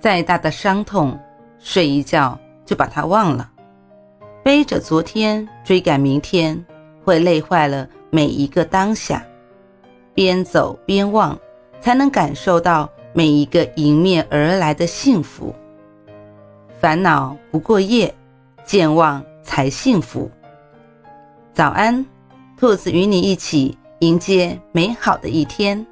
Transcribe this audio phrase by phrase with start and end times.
[0.00, 1.18] 再大的伤痛，
[1.58, 3.50] 睡一觉就把它忘了。
[4.42, 6.64] 背着昨天追赶明天，
[7.04, 9.22] 会累坏了每一个当下。
[10.14, 11.38] 边走边忘，
[11.80, 15.54] 才能感受到每一个迎面而来的幸福。
[16.80, 18.12] 烦恼不过夜，
[18.64, 20.30] 健忘才幸福。
[21.52, 22.04] 早安，
[22.56, 25.86] 兔子与你一起迎接美好的一天。